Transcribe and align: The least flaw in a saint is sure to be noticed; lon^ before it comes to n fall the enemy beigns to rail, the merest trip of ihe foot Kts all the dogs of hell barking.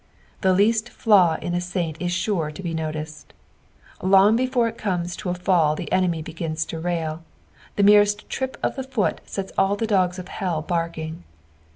The 0.41 0.51
least 0.51 0.89
flaw 0.89 1.37
in 1.43 1.53
a 1.53 1.61
saint 1.61 2.01
is 2.01 2.11
sure 2.11 2.49
to 2.49 2.63
be 2.63 2.73
noticed; 2.73 3.33
lon^ 3.99 4.35
before 4.35 4.67
it 4.67 4.75
comes 4.75 5.15
to 5.17 5.29
n 5.29 5.35
fall 5.35 5.75
the 5.75 5.91
enemy 5.91 6.23
beigns 6.23 6.65
to 6.69 6.79
rail, 6.79 7.21
the 7.75 7.83
merest 7.83 8.27
trip 8.27 8.57
of 8.63 8.79
ihe 8.79 8.89
foot 8.89 9.21
Kts 9.27 9.51
all 9.59 9.75
the 9.75 9.85
dogs 9.85 10.17
of 10.17 10.27
hell 10.29 10.63
barking. 10.63 11.23